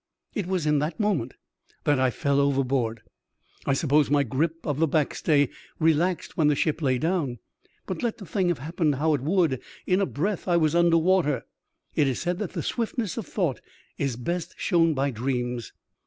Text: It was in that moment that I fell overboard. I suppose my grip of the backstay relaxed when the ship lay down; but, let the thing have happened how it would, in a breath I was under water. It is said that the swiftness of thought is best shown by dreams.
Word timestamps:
It 0.33 0.47
was 0.47 0.65
in 0.65 0.79
that 0.79 0.99
moment 0.99 1.35
that 1.83 1.99
I 1.99 2.09
fell 2.09 2.39
overboard. 2.39 3.03
I 3.67 3.73
suppose 3.73 4.09
my 4.09 4.23
grip 4.23 4.55
of 4.65 4.79
the 4.79 4.87
backstay 4.87 5.49
relaxed 5.77 6.35
when 6.35 6.47
the 6.47 6.55
ship 6.55 6.81
lay 6.81 6.97
down; 6.97 7.37
but, 7.85 8.01
let 8.01 8.17
the 8.17 8.25
thing 8.25 8.47
have 8.47 8.57
happened 8.57 8.95
how 8.95 9.13
it 9.13 9.21
would, 9.21 9.61
in 9.85 10.01
a 10.01 10.07
breath 10.07 10.47
I 10.47 10.57
was 10.57 10.73
under 10.73 10.97
water. 10.97 11.45
It 11.93 12.07
is 12.07 12.19
said 12.19 12.39
that 12.39 12.53
the 12.53 12.63
swiftness 12.63 13.15
of 13.15 13.27
thought 13.27 13.61
is 13.99 14.15
best 14.15 14.55
shown 14.57 14.95
by 14.95 15.11
dreams. 15.11 15.71